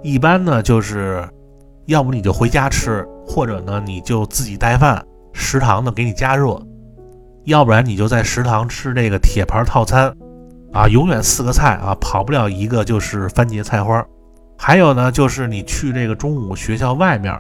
[0.04, 1.26] 一般呢就是。
[1.88, 6.62] 要不你就回家吃，或者呢你就自己带饭，食堂呢给你加热；
[7.46, 10.14] 要不然你就在食堂吃这个铁盘套餐，
[10.74, 14.06] 啊，永远四个菜啊，跑不了一个就是番茄菜花。
[14.58, 17.38] 还有呢，就是你去这个中午学校外面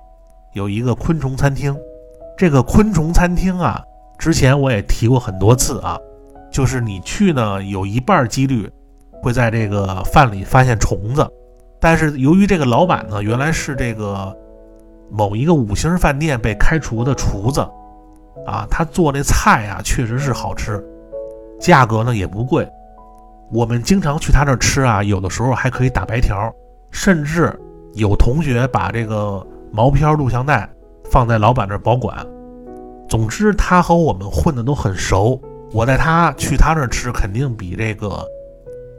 [0.53, 1.73] 有一个昆虫餐厅，
[2.37, 3.81] 这个昆虫餐厅啊，
[4.17, 5.97] 之前我也提过很多次啊，
[6.51, 8.69] 就是你去呢有一半几率
[9.21, 11.25] 会在这个饭里发现虫子。
[11.79, 14.35] 但是由于这个老板呢，原来是这个
[15.09, 17.61] 某一个五星饭店被开除的厨子，
[18.45, 20.83] 啊，他做那菜啊确实是好吃，
[21.61, 22.67] 价格呢也不贵。
[23.51, 26.53] 我们经常去他那儿吃啊，有的时候还可以打白条，
[26.89, 27.53] 甚至
[27.93, 30.69] 有同学把这个毛片录像带
[31.09, 32.25] 放在老板那儿保管。
[33.09, 35.39] 总之，他和我们混的都很熟。
[35.73, 38.25] 我带他去他那儿吃，肯定比这个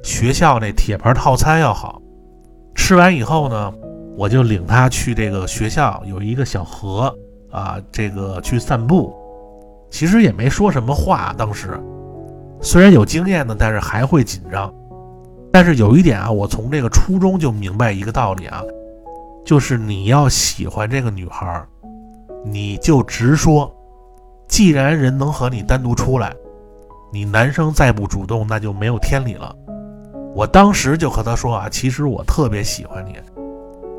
[0.03, 2.01] 学校那铁盘套餐要好。
[2.75, 3.73] 吃完以后呢，
[4.17, 7.15] 我就领他去这个学校有一个小河
[7.51, 9.15] 啊，这个去散步。
[9.91, 11.79] 其实也没说什么话，当时
[12.63, 14.73] 虽然有经验呢，但是还会紧张。
[15.53, 18.63] 但是有一点啊，我从这个初中就明白一个道理啊，
[19.45, 21.63] 就是你要喜欢这个女孩，
[22.45, 23.71] 你就直说。
[24.49, 26.33] 既然人能和你单独出来，
[27.13, 29.55] 你男生再不主动，那就没有天理了。
[30.35, 33.17] 我当时就和他说啊，其实我特别喜欢你，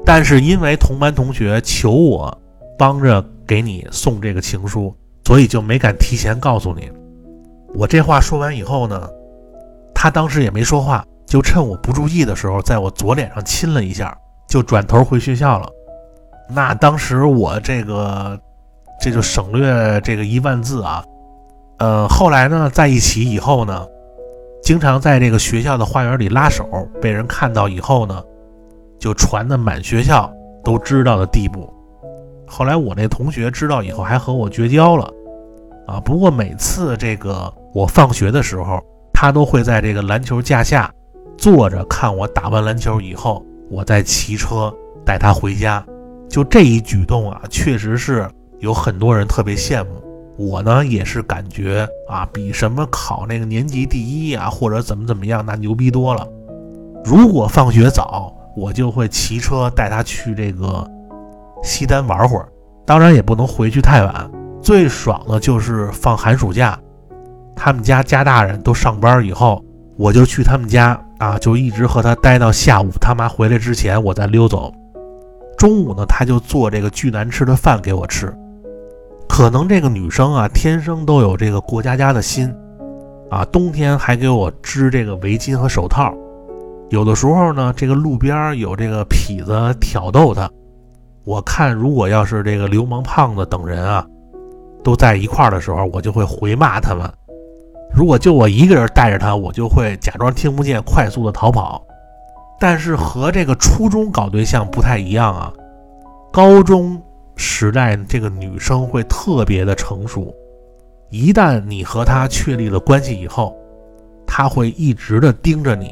[0.05, 2.35] 但是因为同班同学求我
[2.77, 4.95] 帮着给你送这个情书，
[5.25, 6.91] 所以就没敢提前告诉你。
[7.75, 9.09] 我这话说完以后呢，
[9.93, 11.03] 他当时也没说话。
[11.25, 14.15] 就趁我不注意的时候，在我左脸上亲了一下，
[14.47, 15.67] 就转头回学校了。
[16.47, 18.39] 那当时我这个，
[19.01, 21.03] 这就省略这个一万字啊。
[21.79, 23.87] 呃，后来呢，在一起以后呢，
[24.61, 26.67] 经常在这个学校的花园里拉手，
[27.01, 28.21] 被人看到以后呢，
[28.99, 30.31] 就传的满学校
[30.63, 31.73] 都知道的地步。
[32.45, 35.11] 后来我那同学知道以后，还和我绝交了
[35.87, 35.99] 啊。
[35.99, 38.79] 不过每次这个我放学的时候，
[39.13, 40.91] 他都会在这个篮球架下。
[41.35, 44.73] 坐着看我打完篮球以后，我再骑车
[45.03, 45.83] 带他回家。
[46.29, 48.29] 就这一举动啊，确实是
[48.59, 49.89] 有很多人特别羡慕。
[50.37, 56.25] 我呢，也是感觉啊，比什么考那个年级第一啊，或者怎么怎么样，那牛逼多了。
[57.03, 60.87] 如果放学早，我就会骑车带他去这个
[61.61, 62.47] 西单玩会儿。
[62.85, 64.31] 当然也不能回去太晚。
[64.63, 66.79] 最爽的就是放寒暑假，
[67.55, 69.63] 他们家家大人都上班以后，
[69.97, 70.99] 我就去他们家。
[71.19, 74.73] 啊，就一直和他待到下午，他妈回来之前，我再溜走。
[75.57, 78.33] 中午呢，他就做这个巨难吃的饭给我吃。
[79.29, 82.53] 可能这个女生啊，天生都有这个过家家的心
[83.31, 83.45] 啊。
[83.45, 86.13] 冬天还给我织这个围巾和手套。
[86.89, 90.49] 有的时候呢，这个路边有这个痞子挑逗他，
[91.23, 94.05] 我看如果要是这个流氓胖子等人啊，
[94.83, 97.09] 都在一块儿的时候，我就会回骂他们。
[97.95, 101.83] 如果就我一个人带着他，我就会假装听不见，快速的逃跑。
[102.59, 105.53] 但是和这个初中搞对象不太一样啊，
[106.31, 107.01] 高中
[107.35, 110.33] 时代这个女生会特别的成熟。
[111.09, 113.55] 一旦你和她确立了关系以后，
[114.25, 115.91] 她会一直的盯着你，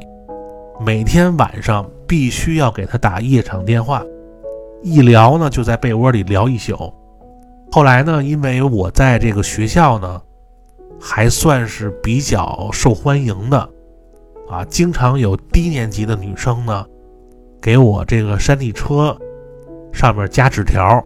[0.79, 4.03] 每天晚上必须要给她打夜场电话，
[4.81, 6.91] 一聊呢就在被窝里聊一宿。
[7.71, 10.21] 后来呢，因为我在这个学校呢。
[11.03, 13.57] 还算是比较受欢迎的，
[14.47, 16.85] 啊，经常有低年级的女生呢，
[17.59, 19.17] 给我这个山地车
[19.91, 21.03] 上面加纸条，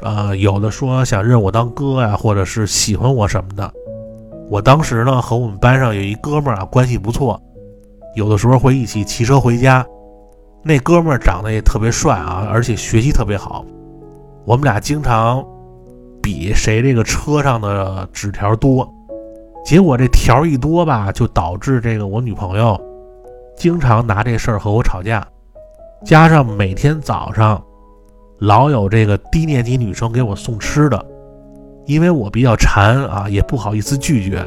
[0.00, 3.70] 呃，有的说想认我当哥呀，或者是喜欢我什么的。
[4.48, 7.38] 我当时呢和我们班上有一哥们儿啊关系不错，
[8.16, 9.86] 有的时候会一起骑车回家。
[10.62, 13.66] 那哥们儿长得也特别帅啊，而且学习特别好，
[14.46, 15.44] 我们俩经常
[16.22, 18.88] 比谁这个车上的纸条多。
[19.64, 22.80] 结果这条一多吧，就导致这个我女朋友
[23.56, 25.26] 经常拿这事儿和我吵架，
[26.04, 27.62] 加上每天早上
[28.38, 31.04] 老有这个低年级女生给我送吃的，
[31.84, 34.42] 因为我比较馋啊，也不好意思拒绝。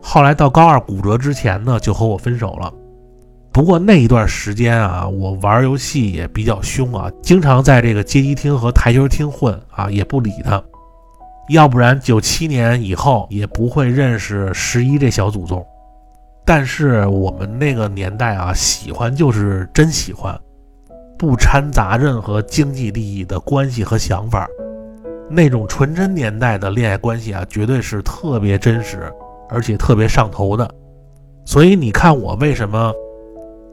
[0.00, 2.72] 后来到高二骨折之前呢，就和我分手了。
[3.52, 10.62] 不过那一段时间啊，我玩游戏也比较凶啊，经常在这个街机厅和台球厅混啊，也不理她。
[11.50, 15.64] 要不然九七年以后也不会认识十一这小祖宗。
[16.44, 20.38] 但是我们那个年代啊，喜欢就是真喜欢，
[21.18, 24.48] 不掺杂任何经济利益的关系和想法。
[25.28, 29.12] 那种纯真年代的恋爱关系啊，绝对是特别真实，
[29.48, 30.68] 而且特别上头的。
[31.44, 32.92] 所以你看我为什么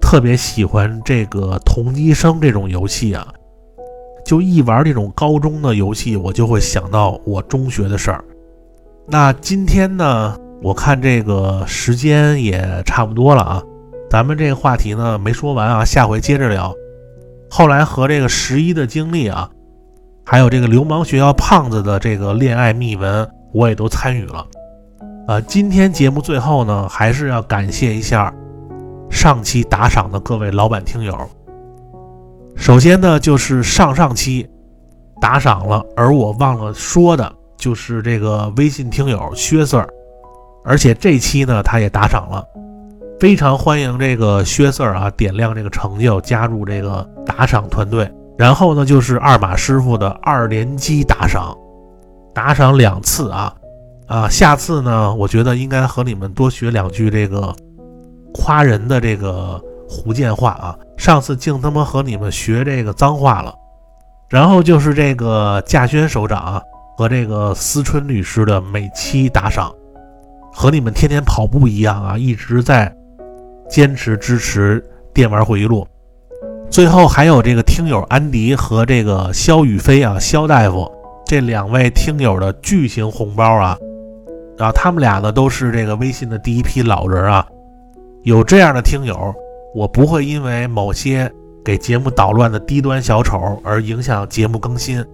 [0.02, 3.34] 特别喜欢这个同级生这种游戏啊？
[4.28, 8.22] 就一玩这种高中的游戏，我就会想到我中学的事儿。
[9.08, 13.64] 那今天呢，我看这个时间也差不多了啊，
[14.10, 16.76] 咱们这个话题呢没说完啊，下回接着聊。
[17.50, 19.50] 后来和这个十一的经历啊，
[20.26, 24.46] 还有这个流氓学校胖子的这个恋爱秘闻，我也都参与了。
[25.30, 28.34] 呃，今天节目最后呢，还是要感谢一下
[29.10, 31.18] 上期打赏的各位老板听友。
[32.58, 34.45] 首先呢，就是上上期
[35.22, 39.88] 打赏了，而我忘了说的，就是这个微信听友薛 Sir，
[40.66, 42.43] 而且这期呢，他也打赏了，
[43.20, 51.55] 非常欢迎这个薛 Sir 啊，点亮这个成就，加入这个打赏团队，然后呢，就是二马师傅的二连击打赏，
[52.34, 53.53] 打赏两次啊
[54.08, 54.28] 啊！
[54.28, 57.55] 下次呢，我觉得应该和你们多学两句这个
[58.34, 60.78] 夸人的这个福建话啊。
[60.98, 63.54] 上次竟他妈和你们学这个脏话了。
[64.30, 66.62] 然后就是这个稼轩首长
[66.98, 69.72] 和这个思春律师的每期打赏，
[70.52, 72.93] 和你们天天跑步一样啊，一直在
[73.70, 74.84] 坚持支持
[75.14, 75.88] 电玩回忆录。
[76.70, 80.91] 最后还有这个听友安迪和这个肖宇飞啊，肖大夫
[81.26, 83.78] 这两位听友的巨型红包啊，
[84.58, 87.48] 啊，他们俩呢都是这个微信的第一批老人啊。
[88.24, 89.34] 有这样的听友，
[89.78, 91.32] 我不会因为某些
[91.64, 95.06] 给节目捣乱的低端小丑而影响节目更新。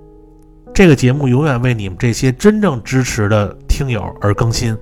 [0.74, 4.74] 这个节目永远为你们这些真正支持的听友而更新。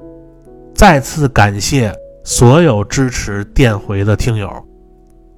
[0.75, 1.91] 再次感谢
[2.23, 4.47] 所有支持电回的听友。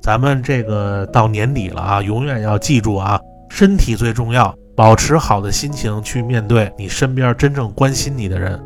[0.02, 3.18] 咱们这个到年底了啊，永远要记住啊，
[3.50, 8.62] 身体最重要，保持好的心情去面对你身边真正关心你的人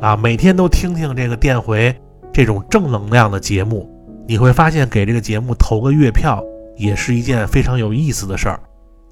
[0.00, 0.16] 啊。
[0.16, 1.94] 每天都听听这个电回
[2.32, 3.86] 这种正能量的节目，
[4.28, 6.42] 你会发现给这个节目投个月票
[6.76, 8.60] 也是一件非常有意思的事儿。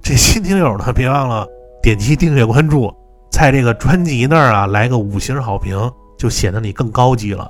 [0.02, 1.46] 这新听友呢，别忘了
[1.82, 2.92] 点击订阅关注，
[3.30, 5.78] 在这个专辑那儿啊来个五星好评，
[6.18, 7.48] 就显得你更高级了。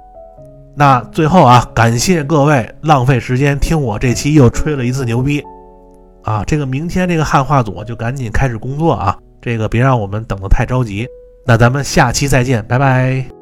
[0.77, 5.43] 那最后啊，感谢各位浪费时间听我这期又吹了一次牛逼，
[6.23, 11.07] 啊，这个明天这个汉化组就赶紧开始工作啊，这个别让我们等得太着急。
[11.47, 13.34] 那咱们下期再见，拜拜。